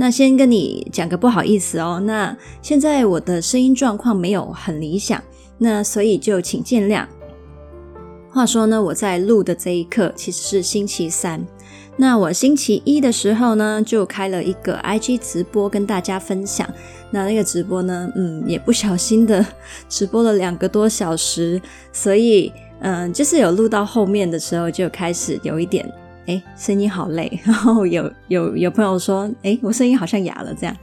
[0.00, 5.22] 那先跟你讲个不好意思哦，那现在我的声音状况没有很理想，
[5.58, 7.04] 那所以就请见谅。
[8.30, 11.46] 话说呢，我在录的这一刻其实是星期三，
[11.98, 16.66] 那我星期一的时候呢就开了一个 IG 直播跟大家分享，
[17.10, 19.44] 那那个直播呢，嗯，也不小心的
[19.86, 21.60] 直播了两个多小时，
[21.92, 25.86] 所以嗯，就是有录到后面的时候就开始有一点。
[26.26, 30.76] 哎，声音好累，然后有有有朋友说，哎，我声音好像哑了这样。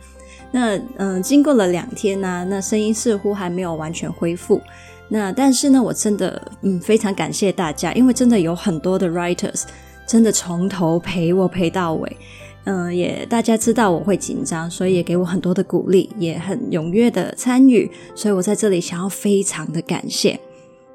[0.51, 4.61] 那嗯、经过了两天呢、那声音似乎还没有完全恢复。
[5.09, 9.63] 那但是呢，我真的嗯非常感谢大家，因为真的有很多的 writers
[10.05, 12.17] 真的从头陪我陪到尾。
[12.65, 17.89] 嗯、也大家知道我会紧张，所以也给我很多的鼓励，也很踊跃的参与。
[18.13, 20.37] 所以我在这里想要非常的感谢。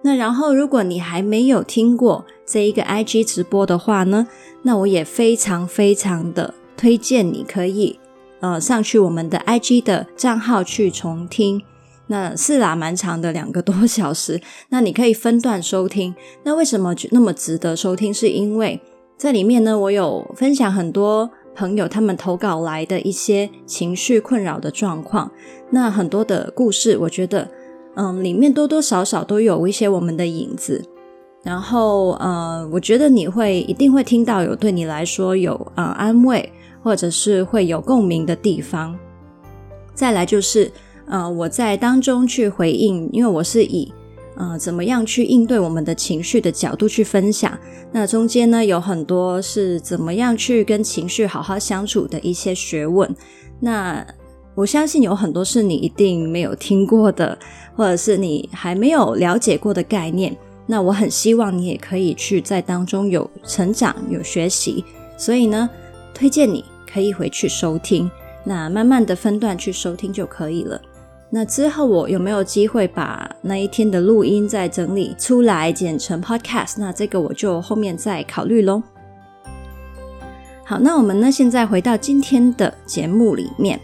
[0.04, 4.26] 那然后，如果你还没有听过这一个 IG 直播的话呢，
[4.62, 8.00] 那我也非常非常的推荐你可以
[8.40, 11.62] 呃上去我们的 IG 的账号去重听。
[12.08, 14.40] 那是啦，蛮长的两个多小时。
[14.70, 16.12] 那你可以分段收听。
[16.42, 18.12] 那为什么那么值得收听？
[18.12, 18.80] 是因为
[19.16, 25.30] 在里面呢，我有分享很多朋友他们投稿来的一些情绪困扰的状况。
[25.70, 27.48] 那很多的故事，我觉得。
[27.94, 30.82] 嗯，里面多多少少都有一些我们的影子，
[31.42, 36.50] 然后呃，我觉得你会一定会听到有对你来说有呃安慰，
[36.82, 38.98] 或者是会有共鸣的地方。
[39.94, 40.72] 再来就是
[41.06, 43.92] 呃，我在当中去回应，因为我是以
[44.36, 47.58] 呃怎么样去应对我们的情绪的角度去分享。
[47.92, 53.14] 那中间呢，有很多是怎么样去跟情绪好好相处的一些学问。
[53.60, 54.04] 那
[54.54, 57.38] 我相信有很多是你一定没有听过的。
[57.74, 60.36] 或者是你还没有了解过的概念，
[60.66, 64.84] 那我很希望你也可以去在当中有成长、有学习。
[65.16, 65.70] 所以呢，
[66.12, 68.10] 推荐你可以回去收听，
[68.44, 70.78] 那慢慢的分段去收听就可以了。
[71.30, 76.74] 那之后我有没有机会把那一天的录音再整理出来剪成 podcast？
[76.76, 78.82] 那这个我就后面再考虑喽。
[80.62, 83.80] 好，那我们呢现在回到今天的节目里面。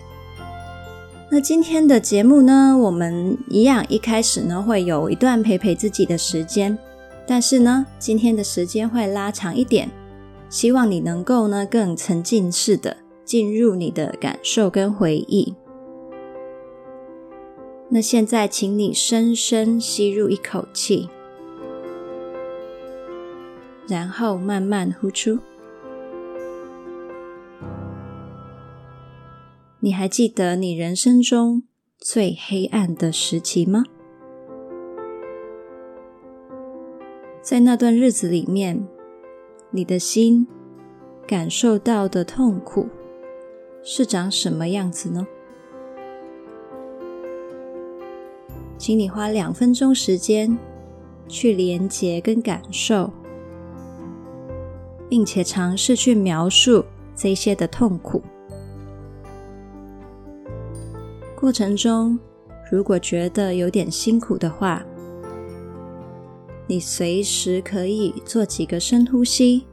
[1.31, 6.77] 那今天的节目呢，我们一样一开始呢会有一段陪陪自己的时间，
[7.27, 9.91] 但是呢，今天的时间会拉长一点，
[10.49, 12.97] 希望你能够呢更沉浸式的
[13.27, 15.55] 进入你的感受跟回忆。
[17.91, 21.11] 那现在，请你深深吸入一口气，
[23.87, 25.39] 然后慢慢呼出。
[29.81, 31.63] 你还记得你人生中
[31.99, 33.85] 最黑暗的时期吗？
[37.41, 38.89] 在那段日子里面，
[39.71, 40.49] 你的心
[41.29, 42.89] 感受到的痛苦
[43.85, 45.25] 是长什么样子呢？
[48.77, 50.59] 请你花两分钟时间
[51.29, 53.13] 去连接跟感受，
[55.09, 56.85] 并且尝试去描述
[57.15, 58.21] 这些的痛苦。
[61.41, 62.19] 过程中，
[62.69, 64.85] 如果觉得有点辛苦的话，
[66.67, 69.65] 你随时可以做几个深呼吸，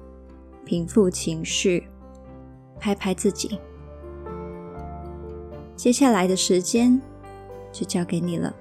[0.63, 1.87] 平复情绪，
[2.79, 3.59] 拍拍自己。
[5.75, 7.01] 接下来的时间
[7.71, 8.55] 就交给你了。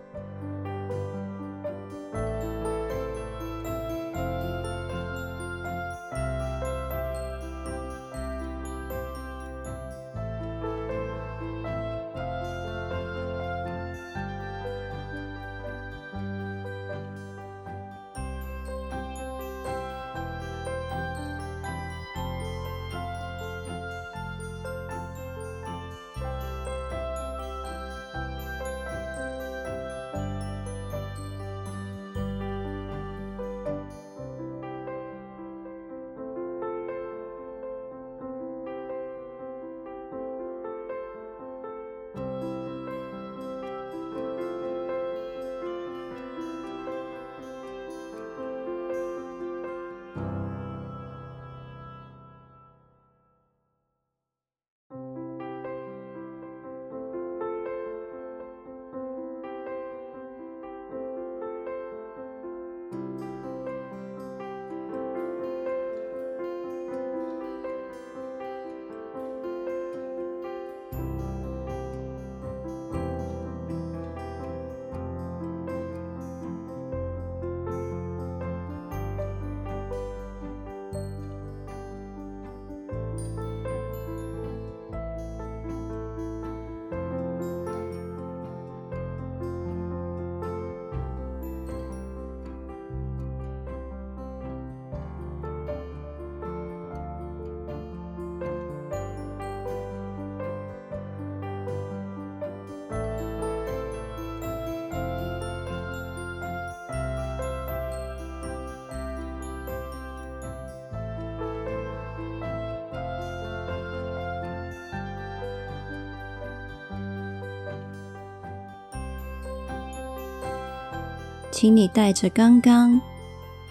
[121.64, 123.00] 请你带着刚刚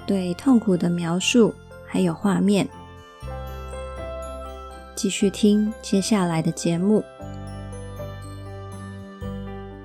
[0.08, 1.54] 对痛苦的描述，
[1.86, 2.68] 还有画面，
[4.96, 7.04] 继续听接下来的节目。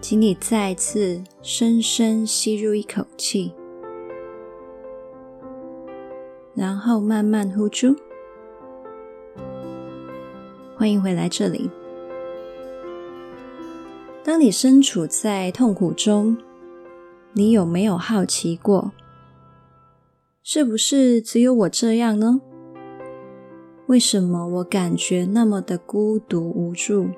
[0.00, 3.52] 请你再次深深吸入一口气，
[6.54, 7.94] 然后慢慢呼出。
[10.78, 11.70] 欢迎回来这里。
[14.24, 16.34] 当你身处在痛苦中，
[17.38, 18.90] 你有没有好奇过，
[20.42, 22.40] 是不是只有我这样呢？
[23.86, 27.10] 为什么我感觉那么的孤独无助？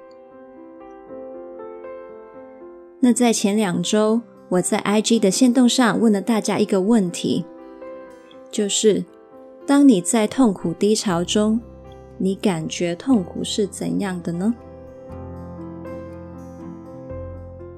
[3.01, 4.21] 那在前两周，
[4.51, 7.47] 我在 IG 的限动上问了大家一个问题，
[8.51, 9.03] 就是
[9.67, 11.59] 当你在痛苦低潮中，
[12.19, 14.55] 你感觉痛苦是怎样的呢？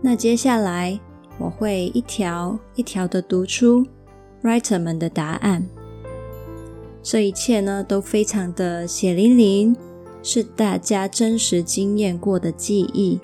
[0.00, 0.98] 那接下来
[1.42, 3.84] 我会一条一条的读出
[4.44, 5.66] writer 们的答案，
[7.02, 9.76] 这一切呢都非常的血淋淋，
[10.22, 13.18] 是大家真实经验过的记忆。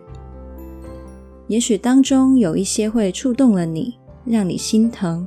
[1.47, 3.94] 也许当中有一些会触动了你，
[4.25, 5.25] 让你心疼；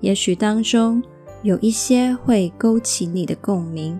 [0.00, 1.00] 也许当中
[1.44, 3.98] 有一些会勾起你的共鸣，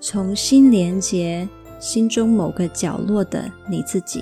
[0.00, 4.20] 重新连接心中某个角落的你自己。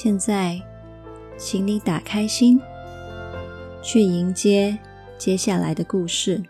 [0.00, 0.62] 现在，
[1.36, 2.60] 请你打开心，
[3.82, 4.78] 去迎接
[5.18, 6.40] 接下来的故事。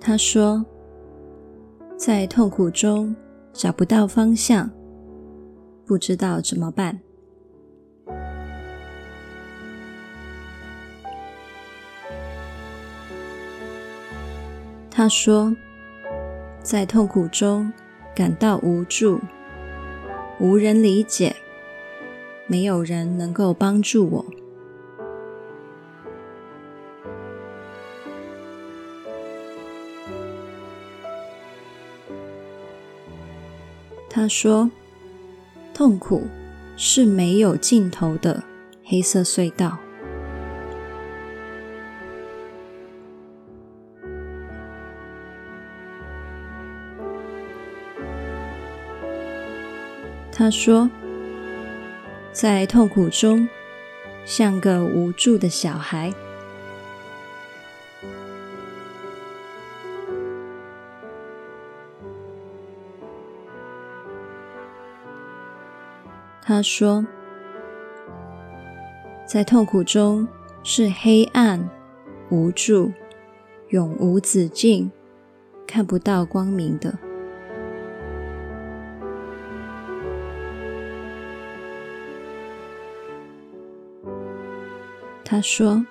[0.00, 0.66] 他说
[1.96, 3.14] ：“在痛苦中
[3.52, 4.68] 找不到方向，
[5.86, 6.98] 不知道怎么办。”
[14.96, 15.56] 他说
[16.62, 17.72] ：“在痛苦中
[18.14, 19.20] 感到无助，
[20.38, 21.34] 无人理解，
[22.46, 24.24] 没有人能够帮助我。”
[34.08, 34.70] 他说
[35.74, 36.22] ：“痛苦
[36.76, 38.44] 是没有尽头的
[38.84, 39.76] 黑色隧道。”
[50.36, 50.90] 他说
[52.34, 53.48] ：“在痛苦中，
[54.24, 56.12] 像个无助的小孩。”
[66.42, 67.06] 他说
[69.24, 70.26] ：“在痛苦中
[70.64, 71.70] 是黑暗、
[72.30, 72.90] 无助、
[73.68, 74.90] 永无止境、
[75.64, 76.98] 看不到光明的。”
[85.34, 85.84] 他说：“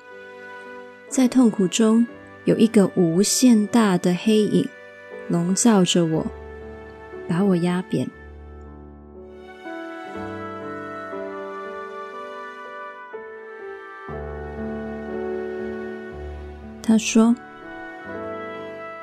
[1.12, 2.07] 在痛苦中
[2.45, 4.65] 有一个无限大的黑影
[5.27, 6.25] 笼罩着我，
[7.27, 8.07] 把我压扁。”
[16.81, 17.35] 他说：“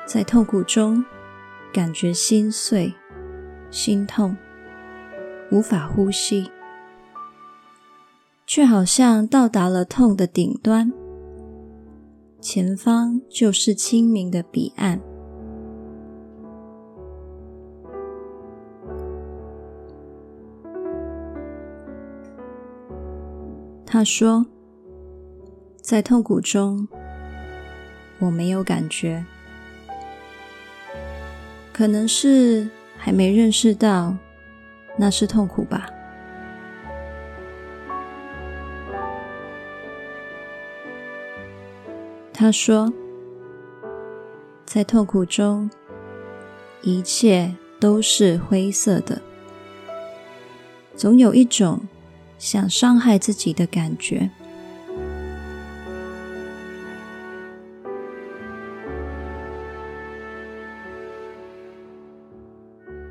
[0.07, 1.05] 在痛苦中，
[1.71, 2.91] 感觉心碎、
[3.69, 4.35] 心痛，
[5.51, 6.49] 无法呼吸，
[8.53, 10.91] 却好像到达了痛的顶端，
[12.41, 14.99] 前方就是清明的彼岸。”
[23.87, 24.45] 他说
[25.81, 26.85] ：“在痛苦中。”
[28.19, 29.23] 我没有感觉，
[31.71, 32.67] 可能是
[32.97, 34.13] 还没认识到
[34.97, 35.89] 那是痛苦吧。
[42.41, 42.91] 他说，
[44.65, 45.69] 在痛苦中，
[46.81, 49.21] 一切都是灰色的，
[50.95, 51.81] 总有一种
[52.39, 54.27] 想伤害自己的感觉。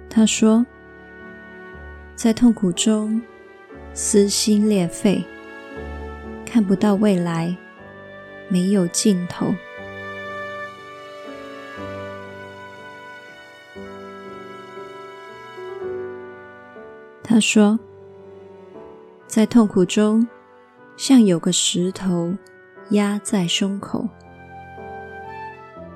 [0.08, 0.66] 他说
[2.16, 3.22] ：“在痛苦中，
[3.94, 5.22] 撕心裂肺，
[6.44, 7.56] 看不到未来，
[8.50, 9.54] 没有尽头。”
[17.22, 17.78] 他说
[19.26, 20.26] ：“在痛苦中，
[20.96, 22.34] 像有个石头
[22.90, 24.08] 压在胸口，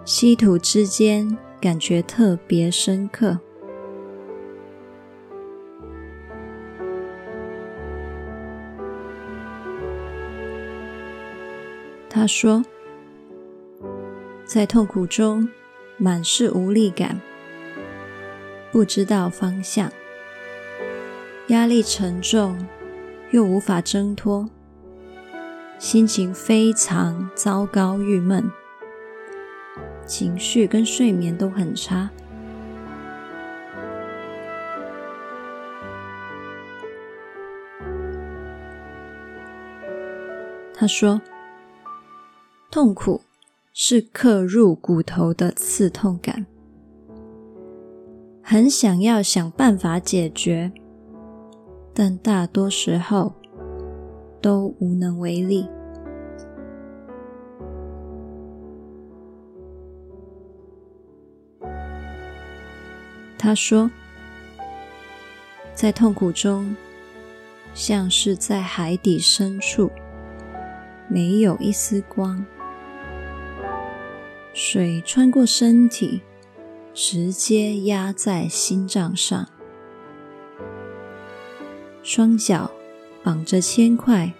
[0.05, 3.41] 稀土之间感觉特别深刻。
[12.25, 12.65] 他说，
[14.47, 15.47] 在痛苦中
[15.99, 17.21] 满是无力感，
[18.73, 19.93] 不知道方向，
[21.49, 22.67] 压力沉重，
[23.31, 24.49] 又无法挣脱，
[25.79, 28.51] 心情非常糟糕、郁闷，
[30.07, 32.09] 情绪跟睡眠都很差。
[40.73, 41.21] 他说。
[42.75, 43.21] 痛苦
[43.73, 46.45] 是刻入骨头的刺痛感，
[48.43, 50.73] 很想要想办法解决，
[51.95, 53.33] 但大多时候
[54.43, 55.69] 都无能为力。
[63.39, 63.89] 他说，
[65.73, 66.75] 在痛苦中，
[67.73, 69.89] 像是在海底深处，
[71.07, 72.45] 没有一丝光。
[74.57, 76.23] 水穿过身体，
[76.95, 79.49] 直接压在心脏上，
[82.05, 82.71] 双脚
[83.25, 84.33] 绑着铅块，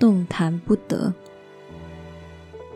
[0.00, 1.14] 动弹不得，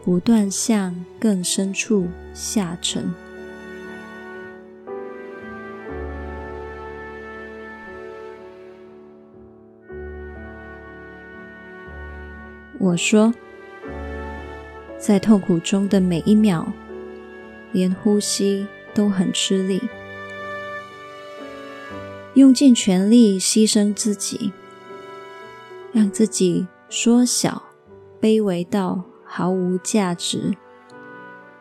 [0.05, 3.13] 不断向更深处下沉。
[12.79, 13.35] 我说。
[15.07, 16.67] 在痛苦中的每一秒，
[17.71, 19.81] 连呼吸都很吃力，
[22.35, 24.53] 用尽全力牺牲自己，
[25.93, 27.63] 让自己缩小、
[28.21, 30.57] 卑微到毫无价值，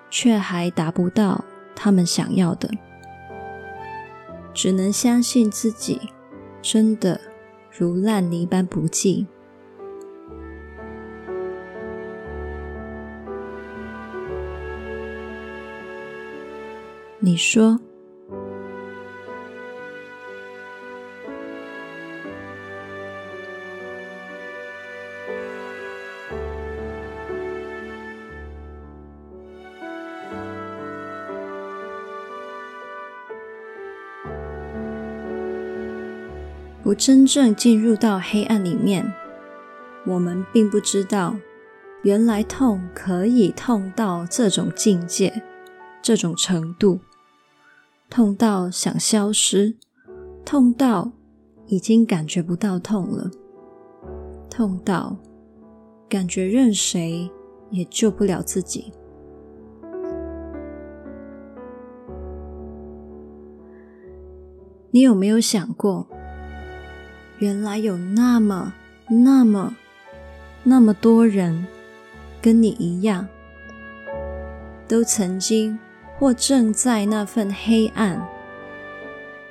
[0.10, 2.72] 却还达不到他们想要的，
[4.56, 6.10] 只能相信自己
[6.64, 7.22] 真的
[7.70, 9.28] 如烂泥般不济。
[17.26, 17.80] 你说，
[36.84, 39.12] 不真正进入到黑暗里面，
[40.06, 41.36] 我们并不知道，
[42.04, 45.42] 原来痛可以痛到这种境界，
[46.04, 47.00] 这种程度。
[48.16, 49.76] 痛到想消失，
[50.46, 51.12] 痛到
[51.66, 53.30] 已经感觉不到痛了，
[54.50, 55.18] 痛到
[56.08, 57.30] 感觉任谁
[57.72, 58.94] 也救不了自己。
[64.92, 66.08] 你有没有想过，
[67.40, 68.74] 原来有那么、
[69.10, 69.76] 那么、
[70.64, 71.68] 那么多人
[72.42, 73.28] 跟你一样，
[74.88, 75.78] 都曾经。
[76.18, 78.26] 或正在那份黑暗、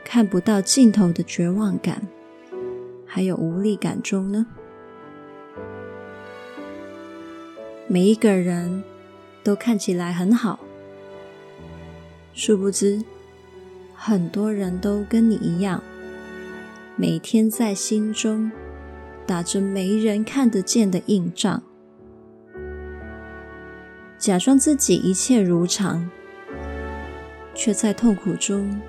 [0.02, 2.09] 看不到尽头的绝望感，
[3.06, 4.47] 还有无力感中呢？
[7.87, 8.83] 每一个人
[9.42, 10.59] 都看起来很好，
[12.33, 13.04] 殊不知，
[13.94, 15.83] 很多人都跟你一样，
[16.97, 18.50] 每天在心中
[19.26, 21.62] 打着没人看得见的硬仗，
[24.18, 26.09] 假装自己一切如常。
[27.54, 28.80] 却在痛苦中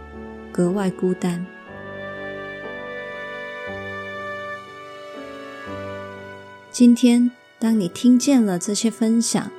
[0.51, 1.45] 格外孤单。
[6.72, 9.50] 今天，当你听见了这些分享，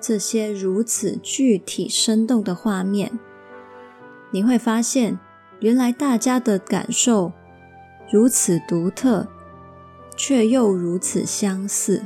[0.00, 3.18] 这些如此具体生动的画面，
[4.30, 5.18] 你会发现，
[5.60, 7.32] 原来大家的感受
[8.10, 9.28] 如此独特，
[10.16, 12.02] 却又如此相似。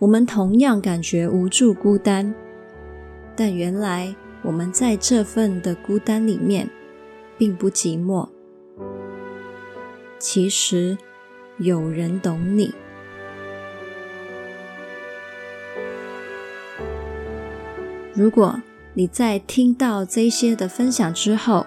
[0.00, 2.34] 我们同样感觉无助、孤单。
[3.36, 6.70] 但原来我们在这份的孤单里面，
[7.36, 8.26] 并不寂寞。
[10.18, 10.96] 其实
[11.58, 12.72] 有人懂你。
[18.14, 18.62] 如果
[18.94, 21.66] 你在听到这些的分享之后，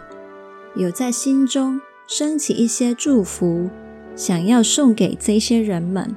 [0.73, 3.69] 有在心中升起一些祝福，
[4.15, 6.15] 想要送给这些人们，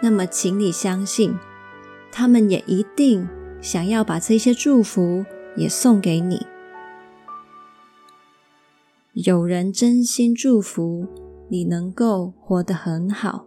[0.00, 1.36] 那么请你相信，
[2.12, 3.28] 他们也一定。
[3.62, 5.24] 想要把这些祝福
[5.56, 6.44] 也送给你。
[9.12, 11.06] 有人真心祝福
[11.48, 13.46] 你能够活得很好。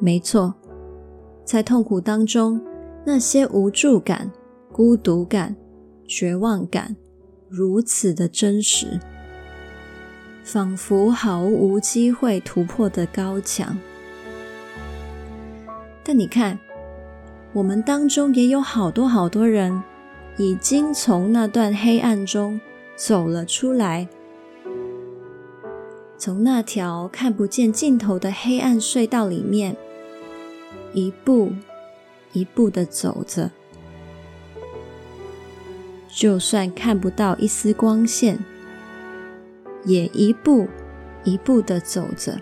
[0.00, 0.54] 没错，
[1.44, 2.60] 在痛苦当中，
[3.06, 4.32] 那些无助感、
[4.72, 5.54] 孤独感、
[6.08, 6.96] 绝望感，
[7.48, 8.98] 如此的真实，
[10.42, 13.76] 仿佛毫无机会突破的高墙。
[16.02, 16.58] 但你看，
[17.52, 19.82] 我们当中也有好多好多人，
[20.36, 22.60] 已经从那段黑暗中
[22.96, 24.08] 走了出来。
[26.16, 29.76] 从那条看不见尽头的黑暗隧道里面，
[30.92, 31.52] 一步
[32.32, 33.50] 一步的走着，
[36.08, 38.38] 就算看不到一丝光线，
[39.84, 40.68] 也一步
[41.24, 42.38] 一步的走着，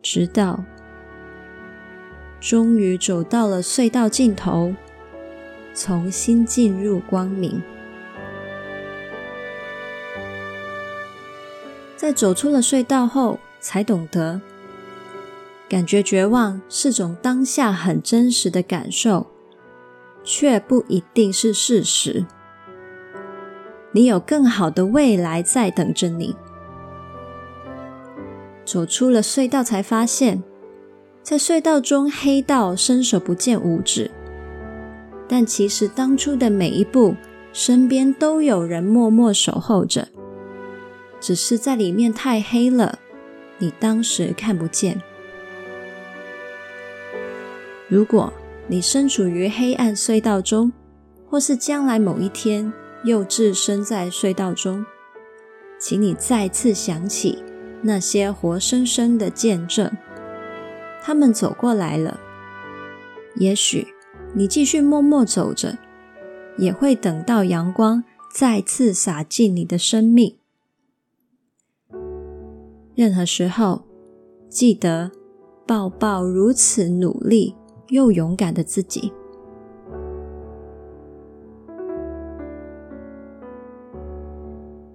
[0.00, 0.64] 直到
[2.46, 4.72] 终于走到了隧道尽头，
[5.74, 7.60] 重新进入光明。
[11.96, 14.40] 在走出了隧道后，才懂得，
[15.68, 19.26] 感觉绝望是种当下很真实的感受，
[20.22, 22.24] 却不一定是事实。
[23.90, 26.36] 你有更好的未来在等着你。
[28.64, 30.44] 走出了隧道，才发现，
[31.26, 34.08] 在隧道中黑到伸手不见五指，
[35.28, 37.16] 但其实当初的每一步，
[37.52, 40.06] 身边都有人默默守候着。
[41.20, 43.00] 只是在里面太黑了，
[43.58, 45.02] 你当时看不见。
[47.88, 48.32] 如果
[48.68, 50.72] 你身处于黑暗隧道中，
[51.28, 54.86] 或是将来某一天又置身在隧道中，
[55.80, 57.42] 请你再次想起
[57.82, 59.90] 那些活生生的见证，
[61.06, 62.18] 他们走过来了。
[63.36, 63.86] 也许
[64.34, 65.78] 你继续默默走着，
[66.58, 68.02] 也会等到阳光
[68.34, 70.36] 再次洒进你的生命。
[72.96, 73.84] 任何时候，
[74.48, 75.12] 记得
[75.64, 77.54] 抱抱如此努力
[77.90, 79.12] 又勇敢的自己。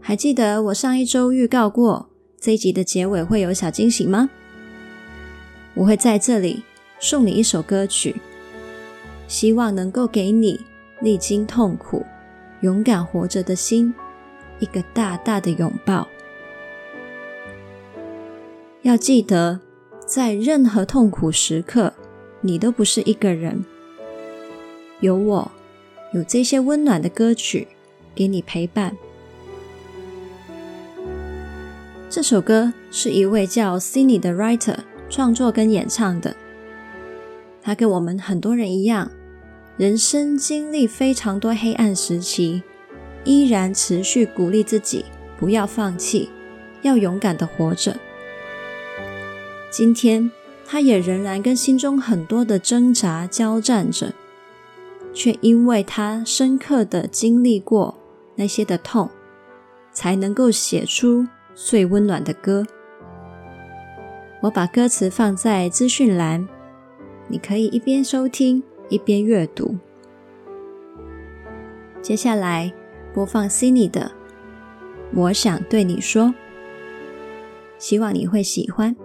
[0.02, 4.30] 还记得我上一周预告过这一集的结尾会有小惊喜吗？
[5.74, 6.64] 我会在这里
[7.00, 8.16] 送你一首歌曲，
[9.28, 10.60] 希望能够给你
[11.00, 12.06] 历经痛苦、
[12.60, 13.94] 勇敢活着的心
[14.60, 16.08] 一个大大的拥抱。
[18.82, 19.60] 要记得，
[20.06, 21.94] 在任何痛苦时刻，
[22.42, 23.64] 你都不是一个人。
[25.00, 25.52] 有我，
[26.14, 27.68] 有这些温暖的歌曲
[28.14, 28.96] 给你陪伴。
[32.10, 34.76] 这首歌是一位叫 Cindy 的 writer
[35.12, 36.36] 创作跟演唱的。
[37.62, 39.12] 他跟我们很多人一样，
[39.78, 42.64] 人生经历非常多黑暗时期，
[43.24, 45.06] 依然持续鼓励自己
[45.38, 46.30] 不要放弃，
[46.82, 47.98] 要勇敢的活着。
[49.70, 50.32] 今天，
[50.66, 54.14] 他也仍然跟心中很多的挣扎交战着，
[55.14, 57.96] 却因为他深刻的经历过
[58.36, 59.10] 那些的痛，
[59.94, 62.66] 才能够写出最温暖的歌。
[64.42, 66.48] 我把歌词放在资讯栏，
[67.28, 69.78] 你可以一边收听一边阅读。
[72.02, 72.74] 接下来
[73.14, 74.02] 播放 Cindy 的
[75.14, 76.24] 《我想对你说》，
[77.78, 78.96] 希望你会喜欢。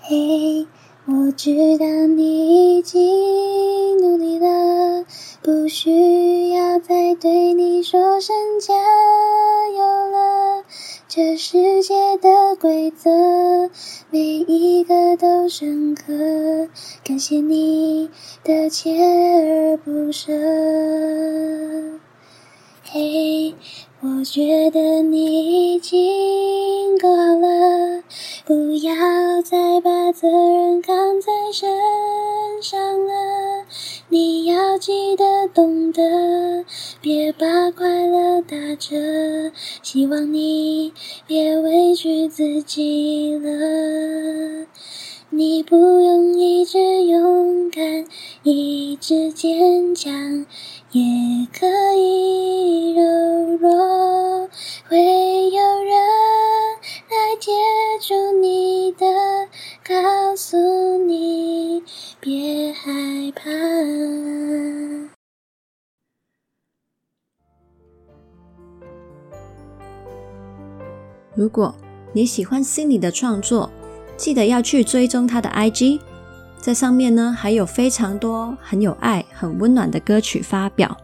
[0.00, 0.66] 嘿，hey,
[1.04, 2.98] 我知道你已经
[3.98, 5.04] 努力了，
[5.42, 8.72] 不需要再对你说声加
[9.76, 10.29] 油了。
[11.12, 13.10] 这世界的规则，
[14.10, 16.04] 每一个都深刻。
[17.02, 18.08] 感谢你
[18.44, 18.94] 的锲
[19.72, 20.30] 而不舍。
[22.84, 23.56] 嘿
[24.00, 28.04] 我觉得你已经够了。
[28.46, 33.64] 不要再把责任扛在身上了，
[34.12, 36.64] 你要记得懂得，
[37.00, 39.52] 别把快乐打折。
[39.84, 40.92] 希望你
[41.28, 44.66] 别委屈自己了，
[45.30, 48.04] 你不用一直勇敢，
[48.42, 50.44] 一直坚强，
[50.90, 51.00] 也
[51.56, 53.02] 可以柔
[53.60, 54.48] 弱，
[54.88, 55.94] 会有人
[57.08, 57.52] 来接
[58.00, 59.06] 住你的，
[59.86, 61.39] 告诉你
[62.22, 63.48] 别害怕。
[71.34, 71.74] 如果
[72.12, 73.70] 你喜欢 Cindy 的创作，
[74.18, 75.98] 记得要去追踪她的 IG，
[76.58, 80.94] 在上面呢还有非常多很有爱、很温暖的歌曲发表，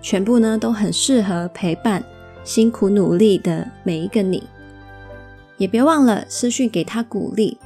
[0.00, 2.02] 全部呢都很适合陪伴
[2.42, 4.42] 辛苦努力的每一个你。
[5.58, 7.58] 也别忘了私讯给他鼓励，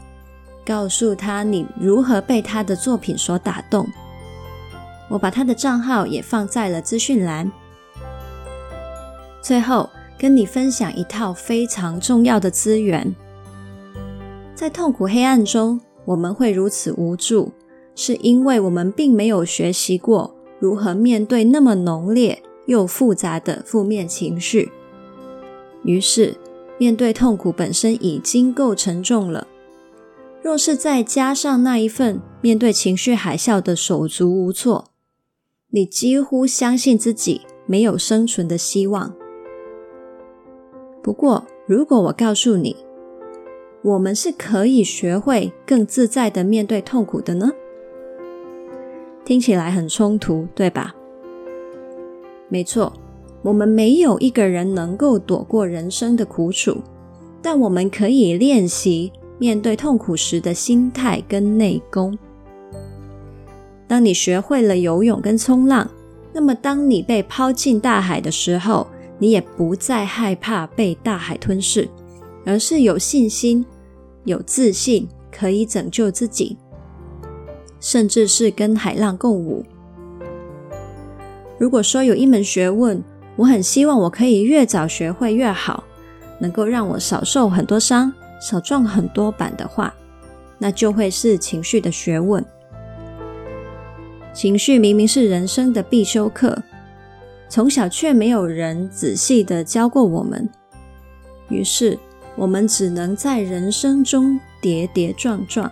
[0.65, 3.87] 告诉他你如何被他的作品所打动。
[5.09, 7.51] 我把他的账号也放在了资讯栏。
[9.43, 13.15] 最后，跟你分享一套非常重要的资源。
[14.55, 17.53] 在痛苦黑暗中，我们会如此无助，
[17.95, 24.71] 是因为我们并没有学习过如何面对那么浓烈又复杂的负面情绪。
[25.83, 26.37] 于是，
[26.79, 29.49] 面对痛苦本身已经够沉重了，
[30.43, 34.87] 若是再加上那一份面对情绪海啸的手足无措，
[35.71, 39.15] 你几乎相信自己没有生存的希望。
[41.01, 42.77] 不过，如果我告诉你，
[43.83, 47.53] 我们是可以学会更自在地面对痛苦的呢？
[49.25, 50.95] 听起来很冲突，对吧？
[52.49, 52.93] 没错，
[53.43, 56.79] 我们没有一个人能够躲过人生的苦楚，
[57.41, 62.17] 但我们可以练习面对痛苦时的心态跟内功。
[63.89, 65.91] 当你学会了游泳跟冲浪，
[66.33, 68.87] 那么当你被抛进大海的时候，
[69.19, 71.89] 你也不再害怕被大海吞噬，
[72.47, 73.67] 而是有信心、
[74.23, 76.57] 有自信，可以拯救自己，
[77.81, 79.65] 甚至是跟海浪共舞。
[81.59, 83.03] 如果说有一门学问，
[83.35, 85.83] 我很希望我可以越早学会越好，
[86.39, 89.95] 能够让我少受很多伤、少撞很多板的话，
[90.59, 92.45] 那就会是情绪的学问。
[94.35, 96.61] 情绪明明是人生的必修课，
[97.49, 100.49] 从小却没有人仔细的教过我们，
[101.49, 101.97] 于是
[102.35, 105.71] 我们只能在人生中跌跌撞撞，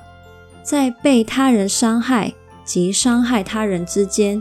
[0.63, 2.33] 在被他人伤害
[2.65, 4.41] 及伤害他人之间，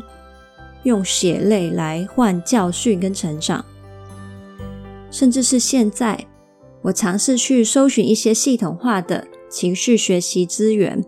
[0.84, 3.66] 用血泪来换教训跟成长。
[5.10, 6.26] 甚至是现在，
[6.84, 11.04] 我尝试去搜寻一些系统化的情绪学习资源。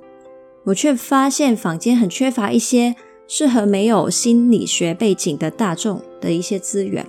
[0.66, 2.96] 我却发现坊间很缺乏一些
[3.28, 7.06] 适合没有心理学背景的大众的一些资源。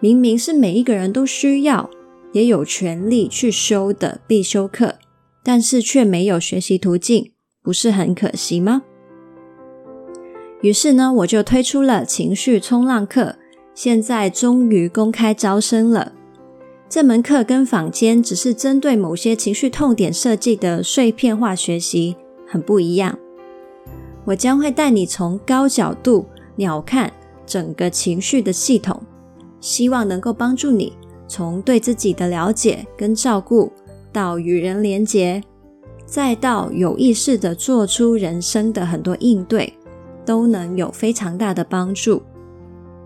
[0.00, 1.90] 明明是每一个人都需要，
[2.32, 4.94] 也有权利去修的必修课，
[5.42, 8.82] 但是却没有学习途径，不是很可惜吗？
[10.62, 13.36] 于是呢，我就推出了情绪冲浪课，
[13.74, 16.12] 现在终于公开招生了。
[16.88, 23.18] 这门课跟坊间只是针对某些情绪痛点设计的碎片化学习很不一样。
[24.24, 26.24] 我将会带你从高角度
[26.56, 27.10] 鸟瞰
[27.44, 29.02] 整个情绪的系统，
[29.60, 30.94] 希望能够帮助你
[31.26, 33.70] 从对自己的了解跟照顾，
[34.10, 35.42] 到与人连结，
[36.06, 39.74] 再到有意识的做出人生的很多应对，
[40.24, 42.22] 都能有非常大的帮助。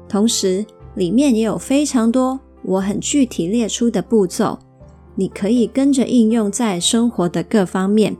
[0.08, 0.64] 同时，
[0.94, 2.38] 里面也有非常多。
[2.62, 4.58] 我很具体列出的步骤，
[5.14, 8.16] 你可以跟着应用在生活的各方面，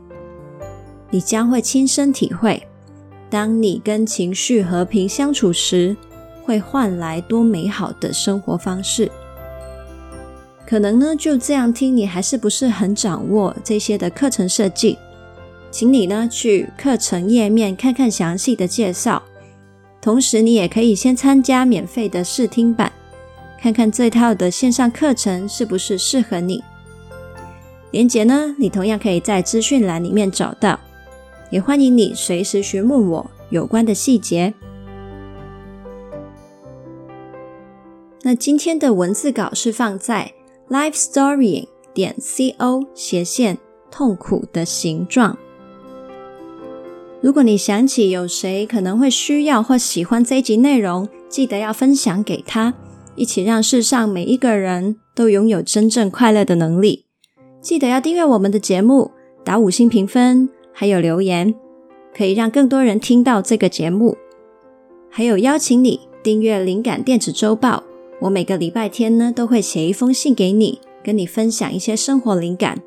[1.09, 2.61] 你将会亲身体会，
[3.29, 5.95] 当你跟情绪和平相处时，
[6.43, 9.09] 会换来多美好的生活方式。
[10.67, 14.97] 可能呢，就这样听，你还是不是很掌握这些的课程设计，
[15.71, 19.23] 请你呢去课程页面看看详细的介绍，
[20.01, 22.91] 同时你也可以先参加免费的试听版。
[23.63, 26.61] 看看这套的线上课程是不是适合你？
[27.91, 30.77] 连结呢，你同样可以在资讯栏里面找到。
[31.49, 34.53] 也欢迎你随时询问我有关的细节。
[38.23, 40.33] 那今天的文字稿是放在
[40.69, 43.57] lifestory 点 co 斜线
[43.89, 45.37] 痛苦的形状。
[47.21, 52.73] 如果你想起有谁可能会需要或喜欢这一集内容，记得要分享给他。
[53.15, 57.05] 一起让世上每一个人都拥有真正快乐的能力。
[57.61, 59.11] 记得要订阅我们的节目，
[59.43, 61.53] 打五星评分，还有留言，
[62.15, 64.17] 可以让更多人听到这个节目。
[65.09, 67.83] 还有邀请你订阅灵感电子周报，
[68.19, 72.81] 我每个礼拜天呢都会写一封信给你，跟你分享一些生活灵感。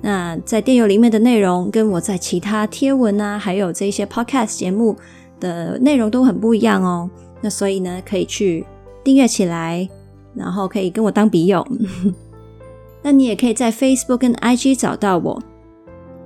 [0.00, 4.96] 那在电邮里面的内容，跟我在其他贴文啊，还有这些 podcast 节目
[5.38, 7.08] 的内容都很不一样哦。
[7.40, 8.66] 那所以呢，可以去。
[9.04, 9.88] 订阅起来，
[10.34, 11.66] 然后可以跟我当笔友。
[13.02, 15.42] 那你也可以在 Facebook 跟 IG 找到我，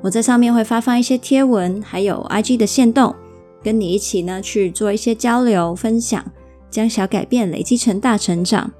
[0.03, 3.15] 我在上面会发放一些贴文，还有 IG 的线动，
[3.62, 6.23] 跟你一起呢去做一些交流分享，
[6.71, 8.71] 将小改变累积成大成长。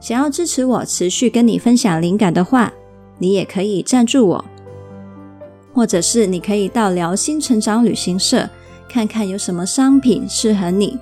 [0.00, 2.72] 想要支持我持续跟你分享灵感的话，
[3.18, 4.44] 你也可以赞助我，
[5.72, 8.48] 或者是你可以到辽心成长旅行社
[8.88, 10.98] 看看有什么商品适合你。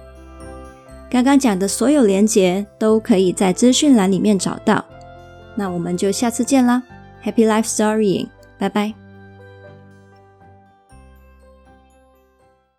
[1.14, 4.84] 刚刚讲的所有连接都可以在资讯栏里面找到。
[5.54, 6.82] 那我们就下次见啦
[7.24, 8.26] ，Happy Life Storying，
[8.58, 9.03] 拜拜。